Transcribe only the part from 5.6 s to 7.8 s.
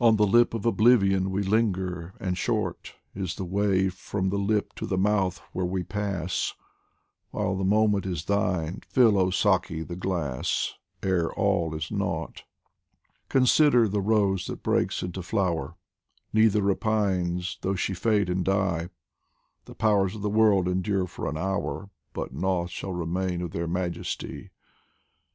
we pass While the